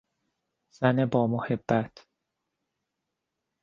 [0.71, 2.05] زن با محبت